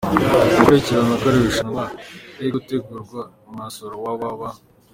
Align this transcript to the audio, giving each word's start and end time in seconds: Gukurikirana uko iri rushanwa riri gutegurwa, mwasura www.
Gukurikirana 0.55 1.11
uko 1.15 1.25
iri 1.29 1.39
rushanwa 1.45 1.83
riri 2.37 2.49
gutegurwa, 2.55 3.19
mwasura 3.51 3.93
www. 4.03 4.41